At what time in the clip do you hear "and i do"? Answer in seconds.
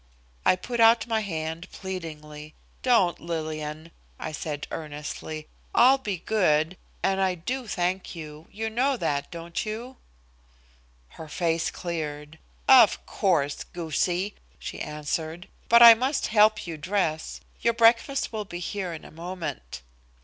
7.03-7.67